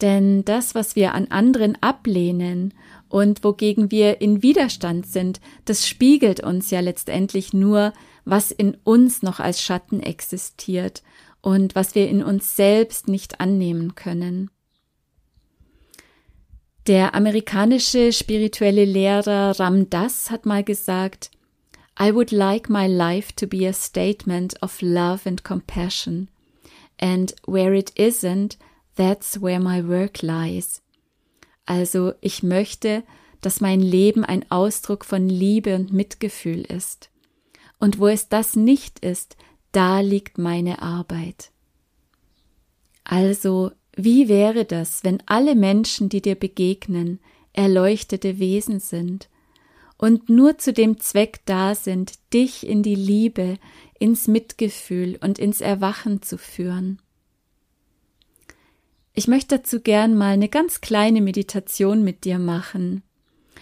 Denn 0.00 0.44
das, 0.44 0.74
was 0.74 0.96
wir 0.96 1.14
an 1.14 1.28
anderen 1.28 1.80
ablehnen 1.80 2.74
und 3.08 3.42
wogegen 3.42 3.90
wir 3.90 4.20
in 4.20 4.42
Widerstand 4.42 5.06
sind, 5.06 5.40
das 5.64 5.88
spiegelt 5.88 6.40
uns 6.40 6.70
ja 6.70 6.80
letztendlich 6.80 7.54
nur, 7.54 7.94
was 8.24 8.50
in 8.50 8.76
uns 8.84 9.22
noch 9.22 9.40
als 9.40 9.62
Schatten 9.62 10.00
existiert 10.00 11.02
und 11.44 11.74
was 11.74 11.94
wir 11.94 12.08
in 12.08 12.24
uns 12.24 12.56
selbst 12.56 13.06
nicht 13.06 13.38
annehmen 13.38 13.94
können. 13.94 14.50
Der 16.86 17.14
amerikanische 17.14 18.14
spirituelle 18.14 18.86
Lehrer 18.86 19.58
Ram 19.60 19.90
Das 19.90 20.30
hat 20.30 20.46
mal 20.46 20.64
gesagt, 20.64 21.30
I 22.00 22.14
would 22.14 22.30
like 22.30 22.70
my 22.70 22.86
life 22.86 23.34
to 23.36 23.46
be 23.46 23.68
a 23.68 23.74
statement 23.74 24.60
of 24.62 24.80
love 24.80 25.28
and 25.28 25.44
compassion, 25.44 26.28
and 26.98 27.34
where 27.46 27.76
it 27.76 27.92
isn't, 27.98 28.56
that's 28.96 29.42
where 29.42 29.60
my 29.60 29.86
work 29.86 30.22
lies. 30.22 30.80
Also 31.66 32.14
ich 32.22 32.42
möchte, 32.42 33.02
dass 33.42 33.60
mein 33.60 33.80
Leben 33.80 34.24
ein 34.24 34.50
Ausdruck 34.50 35.04
von 35.04 35.28
Liebe 35.28 35.74
und 35.74 35.92
Mitgefühl 35.92 36.62
ist. 36.62 37.10
Und 37.78 37.98
wo 37.98 38.08
es 38.08 38.30
das 38.30 38.56
nicht 38.56 39.00
ist, 39.00 39.36
da 39.74 40.00
liegt 40.00 40.38
meine 40.38 40.82
Arbeit. 40.82 41.50
Also, 43.02 43.72
wie 43.96 44.28
wäre 44.28 44.64
das, 44.64 45.04
wenn 45.04 45.22
alle 45.26 45.54
Menschen, 45.54 46.08
die 46.08 46.22
dir 46.22 46.36
begegnen, 46.36 47.20
erleuchtete 47.52 48.38
Wesen 48.38 48.80
sind 48.80 49.28
und 49.98 50.28
nur 50.28 50.58
zu 50.58 50.72
dem 50.72 50.98
Zweck 51.00 51.40
da 51.44 51.74
sind, 51.74 52.14
dich 52.32 52.66
in 52.66 52.82
die 52.82 52.94
Liebe, 52.94 53.58
ins 53.98 54.26
Mitgefühl 54.28 55.18
und 55.20 55.38
ins 55.38 55.60
Erwachen 55.60 56.22
zu 56.22 56.38
führen? 56.38 57.00
Ich 59.12 59.28
möchte 59.28 59.58
dazu 59.58 59.80
gern 59.80 60.16
mal 60.16 60.32
eine 60.32 60.48
ganz 60.48 60.80
kleine 60.80 61.20
Meditation 61.20 62.02
mit 62.02 62.24
dir 62.24 62.38
machen. 62.38 63.02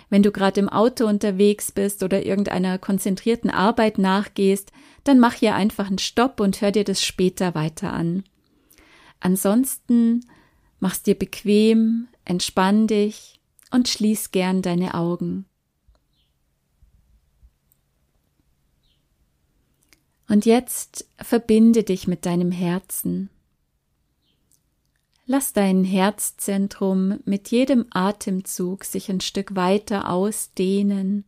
Wenn 0.09 0.23
du 0.23 0.31
gerade 0.31 0.61
im 0.61 0.69
Auto 0.69 1.07
unterwegs 1.07 1.73
bist 1.73 2.03
oder 2.03 2.25
irgendeiner 2.25 2.79
konzentrierten 2.79 3.51
Arbeit 3.51 3.99
nachgehst, 3.99 4.73
dann 5.05 5.19
mach 5.19 5.35
hier 5.35 5.55
einfach 5.55 5.89
einen 5.89 5.99
Stopp 5.99 6.41
und 6.41 6.61
hör 6.61 6.71
dir 6.71 6.85
das 6.85 7.03
später 7.03 7.55
weiter 7.55 7.93
an. 7.93 8.25
Ansonsten 9.21 10.27
mach's 10.81 11.03
dir 11.03 11.15
bequem, 11.15 12.09
entspann 12.25 12.87
dich 12.87 13.41
und 13.71 13.89
schließ 13.89 14.31
gern 14.31 14.63
deine 14.63 14.95
Augen. 14.95 15.47
Und 20.29 20.47
jetzt 20.47 21.07
verbinde 21.19 21.83
dich 21.85 22.07
mit 22.07 22.25
deinem 22.25 22.53
Herzen. 22.53 23.29
Lass 25.27 25.53
dein 25.53 25.85
Herzzentrum 25.85 27.21
mit 27.25 27.49
jedem 27.51 27.87
Atemzug 27.91 28.85
sich 28.85 29.11
ein 29.11 29.21
Stück 29.21 29.55
weiter 29.55 30.11
ausdehnen 30.11 31.25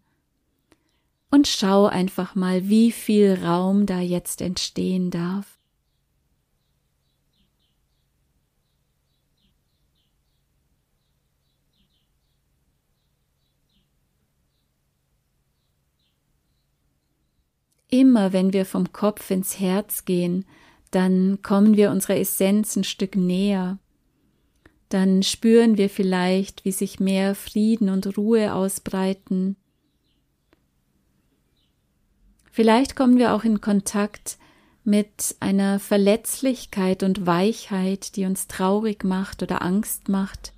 und 1.30 1.48
schau 1.48 1.86
einfach 1.86 2.34
mal, 2.34 2.68
wie 2.68 2.92
viel 2.92 3.34
Raum 3.42 3.86
da 3.86 4.00
jetzt 4.00 4.40
entstehen 4.40 5.10
darf. 5.10 5.58
Immer 17.88 18.32
wenn 18.32 18.52
wir 18.52 18.66
vom 18.66 18.92
Kopf 18.92 19.30
ins 19.30 19.60
Herz 19.60 20.04
gehen, 20.04 20.44
dann 20.90 21.42
kommen 21.42 21.76
wir 21.76 21.90
unserer 21.90 22.16
Essenz 22.16 22.76
ein 22.76 22.84
Stück 22.84 23.14
näher 23.14 23.78
dann 24.94 25.24
spüren 25.24 25.76
wir 25.76 25.90
vielleicht, 25.90 26.64
wie 26.64 26.70
sich 26.70 27.00
mehr 27.00 27.34
Frieden 27.34 27.88
und 27.88 28.16
Ruhe 28.16 28.54
ausbreiten. 28.54 29.56
Vielleicht 32.54 32.94
kommen 32.94 33.18
wir 33.18 33.34
auch 33.34 33.42
in 33.42 33.60
Kontakt 33.60 34.38
mit 34.84 35.34
einer 35.40 35.80
Verletzlichkeit 35.80 37.02
und 37.02 37.26
Weichheit, 37.26 38.14
die 38.14 38.26
uns 38.26 38.46
traurig 38.46 39.02
macht 39.02 39.42
oder 39.42 39.60
Angst 39.60 40.08
macht. 40.08 40.52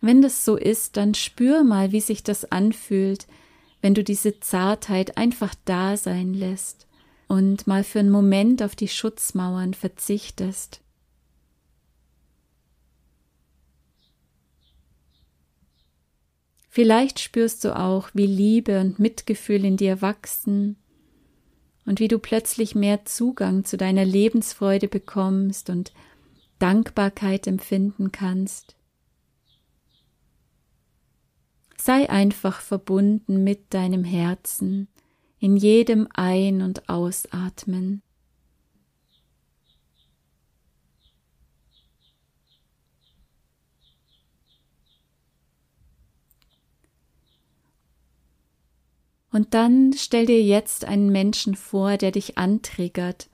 Wenn 0.00 0.22
das 0.22 0.44
so 0.44 0.54
ist, 0.54 0.96
dann 0.96 1.14
spür 1.14 1.64
mal, 1.64 1.90
wie 1.90 2.00
sich 2.00 2.22
das 2.22 2.44
anfühlt, 2.52 3.26
wenn 3.82 3.94
du 3.94 4.04
diese 4.04 4.38
Zartheit 4.38 5.16
einfach 5.16 5.52
da 5.64 5.96
sein 5.96 6.32
lässt 6.32 6.86
und 7.26 7.66
mal 7.66 7.82
für 7.82 7.98
einen 7.98 8.10
Moment 8.10 8.62
auf 8.62 8.76
die 8.76 8.86
Schutzmauern 8.86 9.74
verzichtest. 9.74 10.80
Vielleicht 16.72 17.18
spürst 17.18 17.64
du 17.64 17.76
auch, 17.76 18.10
wie 18.14 18.26
Liebe 18.26 18.80
und 18.80 19.00
Mitgefühl 19.00 19.64
in 19.64 19.76
dir 19.76 20.00
wachsen 20.02 20.76
und 21.84 21.98
wie 21.98 22.06
du 22.06 22.20
plötzlich 22.20 22.76
mehr 22.76 23.04
Zugang 23.04 23.64
zu 23.64 23.76
deiner 23.76 24.04
Lebensfreude 24.04 24.86
bekommst 24.86 25.68
und 25.68 25.92
Dankbarkeit 26.60 27.48
empfinden 27.48 28.12
kannst. 28.12 28.76
Sei 31.76 32.08
einfach 32.08 32.60
verbunden 32.60 33.42
mit 33.42 33.74
deinem 33.74 34.04
Herzen 34.04 34.86
in 35.40 35.56
jedem 35.56 36.06
Ein- 36.14 36.62
und 36.62 36.88
Ausatmen. 36.88 38.02
Und 49.32 49.54
dann 49.54 49.92
stell 49.96 50.26
dir 50.26 50.42
jetzt 50.42 50.84
einen 50.84 51.10
Menschen 51.10 51.54
vor, 51.54 51.96
der 51.96 52.10
dich 52.10 52.36
antriggert, 52.36 53.28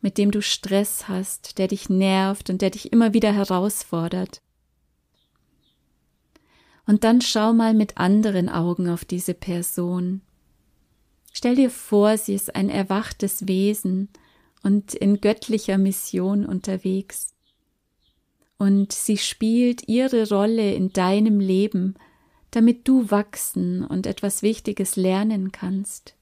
mit 0.00 0.18
dem 0.18 0.30
du 0.30 0.42
Stress 0.42 1.08
hast, 1.08 1.58
der 1.58 1.68
dich 1.68 1.88
nervt 1.88 2.50
und 2.50 2.62
der 2.62 2.70
dich 2.70 2.92
immer 2.92 3.14
wieder 3.14 3.32
herausfordert. 3.32 4.42
Und 6.86 7.04
dann 7.04 7.20
schau 7.20 7.52
mal 7.52 7.74
mit 7.74 7.98
anderen 7.98 8.48
Augen 8.48 8.88
auf 8.88 9.04
diese 9.04 9.34
Person. 9.34 10.22
Stell 11.32 11.54
dir 11.54 11.70
vor, 11.70 12.16
sie 12.16 12.34
ist 12.34 12.56
ein 12.56 12.70
erwachtes 12.70 13.46
Wesen 13.46 14.08
und 14.62 14.94
in 14.94 15.20
göttlicher 15.20 15.78
Mission 15.78 16.46
unterwegs. 16.46 17.34
Und 18.56 18.92
sie 18.92 19.18
spielt 19.18 19.86
ihre 19.86 20.28
Rolle 20.30 20.72
in 20.74 20.92
deinem 20.92 21.38
Leben, 21.38 21.94
damit 22.50 22.88
du 22.88 23.10
wachsen 23.10 23.84
und 23.84 24.06
etwas 24.06 24.42
Wichtiges 24.42 24.96
lernen 24.96 25.52
kannst, 25.52 26.14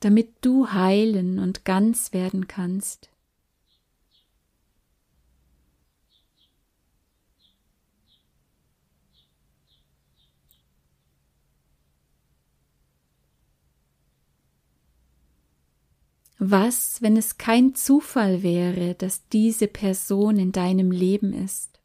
damit 0.00 0.30
du 0.40 0.72
heilen 0.72 1.38
und 1.38 1.64
ganz 1.64 2.12
werden 2.12 2.48
kannst. 2.48 3.08
Was, 16.44 17.00
wenn 17.00 17.16
es 17.16 17.38
kein 17.38 17.76
Zufall 17.76 18.42
wäre, 18.42 18.96
dass 18.96 19.28
diese 19.28 19.68
Person 19.68 20.40
in 20.40 20.50
deinem 20.50 20.90
Leben 20.90 21.32
ist? 21.32 21.81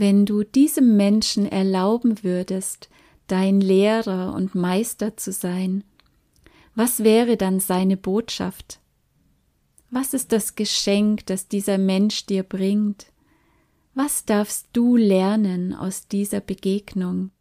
Wenn 0.00 0.26
du 0.26 0.44
diesem 0.44 0.96
Menschen 0.96 1.44
erlauben 1.44 2.22
würdest, 2.22 2.88
dein 3.26 3.60
Lehrer 3.60 4.32
und 4.32 4.54
Meister 4.54 5.16
zu 5.16 5.32
sein, 5.32 5.82
was 6.76 7.02
wäre 7.02 7.36
dann 7.36 7.58
seine 7.58 7.96
Botschaft? 7.96 8.78
Was 9.90 10.14
ist 10.14 10.30
das 10.30 10.54
Geschenk, 10.54 11.26
das 11.26 11.48
dieser 11.48 11.78
Mensch 11.78 12.26
dir 12.26 12.44
bringt? 12.44 13.06
Was 13.92 14.24
darfst 14.24 14.68
du 14.72 14.94
lernen 14.94 15.74
aus 15.74 16.06
dieser 16.06 16.38
Begegnung? 16.38 17.32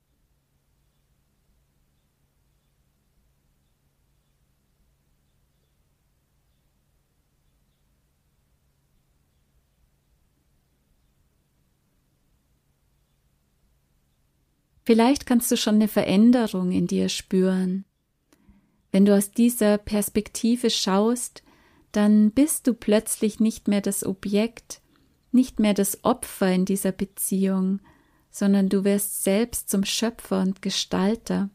Vielleicht 14.88 15.26
kannst 15.26 15.52
du 15.52 15.58
schon 15.58 15.76
eine 15.76 15.90
Veränderung 15.90 16.72
in 16.72 16.88
dir 16.88 17.10
spüren. 17.10 17.84
Wenn 18.90 19.04
du 19.04 19.14
aus 19.14 19.32
dieser 19.32 19.78
Perspektive 19.78 20.70
schaust, 20.70 21.44
dann 21.92 22.32
bist 22.32 22.68
du 22.68 22.74
plötzlich 22.74 23.42
nicht 23.42 23.68
mehr 23.68 23.82
das 23.82 24.06
Objekt, 24.06 24.80
nicht 25.34 25.60
mehr 25.60 25.74
das 25.74 26.06
Opfer 26.06 26.54
in 26.54 26.64
dieser 26.64 26.94
Beziehung, 26.94 27.82
sondern 28.32 28.70
du 28.70 28.86
wirst 28.86 29.26
selbst 29.26 29.70
zum 29.70 29.84
Schöpfer 29.84 30.42
und 30.42 30.62
Gestalter. 30.62 31.50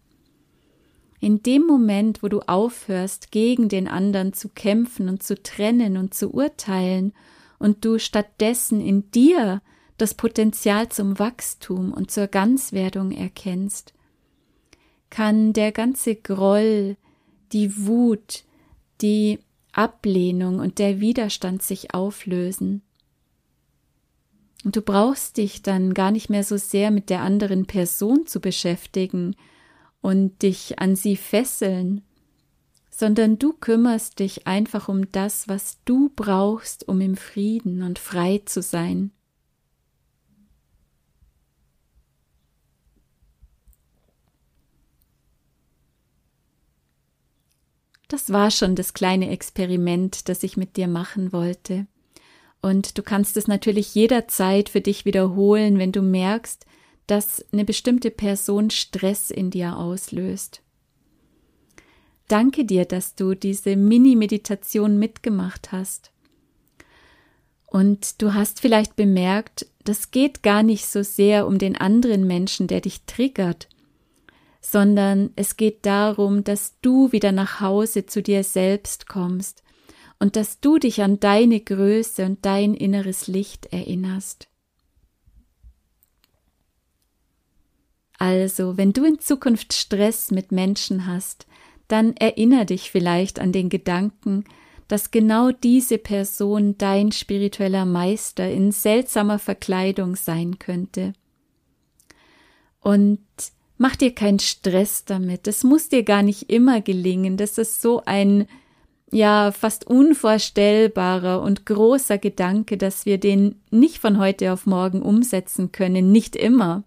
In 1.18 1.42
dem 1.42 1.62
Moment, 1.62 2.22
wo 2.22 2.28
du 2.28 2.40
aufhörst, 2.40 3.30
gegen 3.30 3.70
den 3.70 3.88
anderen 3.88 4.34
zu 4.34 4.50
kämpfen 4.50 5.08
und 5.08 5.22
zu 5.22 5.42
trennen 5.42 5.96
und 5.96 6.12
zu 6.12 6.34
urteilen, 6.34 7.14
und 7.58 7.86
du 7.86 7.98
stattdessen 7.98 8.82
in 8.82 9.10
dir 9.10 9.62
das 10.02 10.14
Potenzial 10.14 10.88
zum 10.88 11.20
Wachstum 11.20 11.92
und 11.92 12.10
zur 12.10 12.26
Ganzwerdung 12.26 13.12
erkennst, 13.12 13.94
kann 15.10 15.52
der 15.52 15.70
ganze 15.70 16.16
Groll, 16.16 16.96
die 17.52 17.86
Wut, 17.86 18.42
die 19.00 19.38
Ablehnung 19.70 20.58
und 20.58 20.80
der 20.80 20.98
Widerstand 21.00 21.62
sich 21.62 21.94
auflösen. 21.94 22.82
Und 24.64 24.74
du 24.74 24.82
brauchst 24.82 25.36
dich 25.36 25.62
dann 25.62 25.94
gar 25.94 26.10
nicht 26.10 26.28
mehr 26.28 26.42
so 26.42 26.56
sehr 26.56 26.90
mit 26.90 27.08
der 27.08 27.20
anderen 27.20 27.66
Person 27.66 28.26
zu 28.26 28.40
beschäftigen 28.40 29.36
und 30.00 30.42
dich 30.42 30.80
an 30.80 30.96
sie 30.96 31.14
fesseln, 31.14 32.02
sondern 32.90 33.38
du 33.38 33.52
kümmerst 33.52 34.18
dich 34.18 34.48
einfach 34.48 34.88
um 34.88 35.12
das, 35.12 35.46
was 35.46 35.78
du 35.84 36.10
brauchst, 36.16 36.88
um 36.88 37.00
im 37.00 37.16
Frieden 37.16 37.84
und 37.84 38.00
frei 38.00 38.42
zu 38.44 38.62
sein. 38.62 39.12
Das 48.12 48.30
war 48.30 48.50
schon 48.50 48.76
das 48.76 48.92
kleine 48.92 49.30
Experiment, 49.30 50.28
das 50.28 50.42
ich 50.42 50.58
mit 50.58 50.76
dir 50.76 50.86
machen 50.86 51.32
wollte. 51.32 51.86
Und 52.60 52.98
du 52.98 53.02
kannst 53.02 53.38
es 53.38 53.48
natürlich 53.48 53.94
jederzeit 53.94 54.68
für 54.68 54.82
dich 54.82 55.06
wiederholen, 55.06 55.78
wenn 55.78 55.92
du 55.92 56.02
merkst, 56.02 56.66
dass 57.06 57.42
eine 57.54 57.64
bestimmte 57.64 58.10
Person 58.10 58.68
Stress 58.68 59.30
in 59.30 59.50
dir 59.50 59.78
auslöst. 59.78 60.60
Danke 62.28 62.66
dir, 62.66 62.84
dass 62.84 63.14
du 63.14 63.34
diese 63.34 63.76
Mini-Meditation 63.76 64.98
mitgemacht 64.98 65.72
hast. 65.72 66.10
Und 67.66 68.20
du 68.20 68.34
hast 68.34 68.60
vielleicht 68.60 68.94
bemerkt, 68.94 69.64
das 69.84 70.10
geht 70.10 70.42
gar 70.42 70.62
nicht 70.62 70.84
so 70.84 71.02
sehr 71.02 71.46
um 71.46 71.56
den 71.56 71.78
anderen 71.78 72.26
Menschen, 72.26 72.66
der 72.66 72.82
dich 72.82 73.04
triggert, 73.06 73.70
sondern 74.62 75.30
es 75.34 75.56
geht 75.56 75.84
darum, 75.84 76.44
dass 76.44 76.78
du 76.80 77.12
wieder 77.12 77.32
nach 77.32 77.60
Hause 77.60 78.06
zu 78.06 78.22
dir 78.22 78.44
selbst 78.44 79.08
kommst 79.08 79.62
und 80.20 80.36
dass 80.36 80.60
du 80.60 80.78
dich 80.78 81.02
an 81.02 81.18
deine 81.18 81.60
Größe 81.60 82.24
und 82.24 82.46
dein 82.46 82.74
inneres 82.74 83.26
Licht 83.26 83.66
erinnerst. 83.66 84.48
Also, 88.18 88.76
wenn 88.76 88.92
du 88.92 89.04
in 89.04 89.18
Zukunft 89.18 89.72
Stress 89.72 90.30
mit 90.30 90.52
Menschen 90.52 91.06
hast, 91.08 91.46
dann 91.88 92.16
erinnere 92.16 92.66
dich 92.66 92.92
vielleicht 92.92 93.40
an 93.40 93.50
den 93.50 93.68
Gedanken, 93.68 94.44
dass 94.86 95.10
genau 95.10 95.50
diese 95.50 95.98
Person 95.98 96.78
dein 96.78 97.10
spiritueller 97.10 97.84
Meister 97.84 98.48
in 98.48 98.70
seltsamer 98.70 99.40
Verkleidung 99.40 100.14
sein 100.14 100.60
könnte. 100.60 101.14
Und 102.78 103.18
Mach 103.82 103.96
dir 103.96 104.14
keinen 104.14 104.38
Stress 104.38 105.06
damit. 105.06 105.48
Das 105.48 105.64
muss 105.64 105.88
dir 105.88 106.04
gar 106.04 106.22
nicht 106.22 106.48
immer 106.48 106.80
gelingen. 106.80 107.36
Das 107.36 107.58
ist 107.58 107.82
so 107.82 108.00
ein, 108.06 108.46
ja, 109.10 109.50
fast 109.50 109.88
unvorstellbarer 109.88 111.42
und 111.42 111.66
großer 111.66 112.18
Gedanke, 112.18 112.76
dass 112.76 113.06
wir 113.06 113.18
den 113.18 113.60
nicht 113.72 113.98
von 113.98 114.20
heute 114.20 114.52
auf 114.52 114.66
morgen 114.66 115.02
umsetzen 115.02 115.72
können. 115.72 116.12
Nicht 116.12 116.36
immer. 116.36 116.84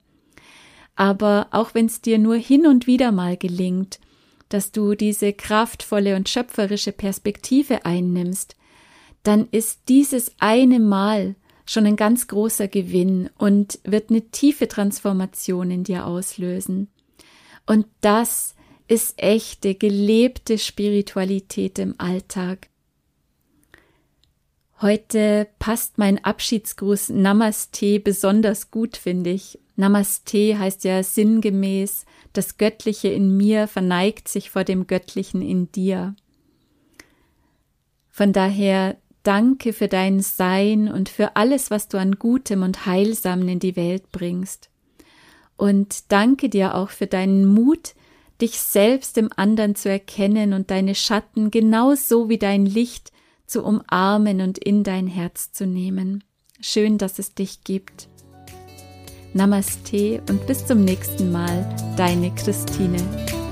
Aber 0.96 1.48
auch 1.52 1.74
wenn 1.74 1.88
es 1.88 2.00
dir 2.00 2.18
nur 2.18 2.38
hin 2.38 2.66
und 2.66 2.88
wieder 2.88 3.12
mal 3.12 3.36
gelingt, 3.36 4.00
dass 4.48 4.72
du 4.72 4.96
diese 4.96 5.34
kraftvolle 5.34 6.16
und 6.16 6.30
schöpferische 6.30 6.94
Perspektive 6.94 7.84
einnimmst, 7.86 8.56
dann 9.24 9.50
ist 9.52 9.82
dieses 9.90 10.32
eine 10.40 10.80
Mal 10.80 11.36
schon 11.66 11.86
ein 11.86 11.96
ganz 11.96 12.28
großer 12.28 12.68
Gewinn 12.68 13.30
und 13.38 13.80
wird 13.84 14.10
eine 14.10 14.30
tiefe 14.30 14.68
Transformation 14.68 15.72
in 15.72 15.84
dir 15.84 16.06
auslösen. 16.06 16.90
Und 17.66 17.88
das 18.02 18.56
ist 18.88 19.16
echte, 19.18 19.76
gelebte 19.76 20.58
Spiritualität 20.58 21.80
im 21.80 21.96
Alltag. 21.98 22.70
Heute 24.82 25.48
passt 25.58 25.98
mein 25.98 26.24
Abschiedsgruß 26.24 27.10
Namaste 27.10 28.00
besonders 28.00 28.72
gut, 28.72 28.98
finde 28.98 29.32
ich. 29.32 29.58
Namaste 29.78 30.60
heißt 30.60 30.84
ja 30.84 31.02
sinngemäß, 31.02 32.06
das 32.34 32.58
Göttliche 32.58 33.08
in 33.08 33.36
mir 33.36 33.68
verneigt 33.68 34.28
sich 34.28 34.50
vor 34.52 34.64
dem 34.64 34.86
Göttlichen 34.86 35.42
in 35.42 35.72
dir. 35.72 36.16
Von 38.10 38.34
daher 38.34 38.98
danke 39.26 39.74
für 39.74 39.88
dein 39.88 40.22
Sein 40.22 40.88
und 40.92 41.10
für 41.10 41.36
alles, 41.36 41.72
was 41.72 41.88
du 41.88 41.98
an 41.98 42.14
Gutem 42.14 42.64
und 42.64 42.86
Heilsamen 42.86 43.50
in 43.50 43.60
die 43.60 43.76
Welt 43.76 44.12
bringst. 44.12 44.70
Und 45.58 46.12
danke 46.12 46.50
dir 46.50 46.76
auch 46.76 46.90
für 46.90 47.08
deinen 47.08 47.46
Mut, 47.46 47.96
dich 48.42 48.60
selbst 48.60 49.18
im 49.18 49.30
anderen 49.36 49.76
zu 49.76 49.90
erkennen 49.90 50.54
und 50.54 50.72
deine 50.72 50.96
Schatten 50.96 51.52
genauso 51.52 52.30
wie 52.30 52.38
dein 52.38 52.66
Licht 52.66 53.12
zu 53.46 53.64
umarmen 53.64 54.42
und 54.42 54.58
in 54.58 54.84
dein 54.84 55.08
Herz 55.08 55.52
zu 55.52 55.66
nehmen. 55.66 56.24
Schön, 56.60 56.98
dass 56.98 57.20
es 57.20 57.34
dich 57.34 57.64
gibt. 57.64 58.10
Namaste 59.34 60.22
und 60.30 60.46
bis 60.48 60.66
zum 60.66 60.84
nächsten 60.84 61.32
Mal, 61.32 61.76
deine 61.98 62.34
Christine. 62.36 63.45